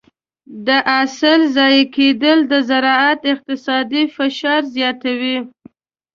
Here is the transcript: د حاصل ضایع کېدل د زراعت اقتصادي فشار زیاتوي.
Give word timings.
د 0.65 0.67
حاصل 0.89 1.41
ضایع 1.55 1.85
کېدل 1.95 2.37
د 2.51 2.53
زراعت 2.69 3.19
اقتصادي 3.33 4.03
فشار 4.15 4.61
زیاتوي. 4.75 5.37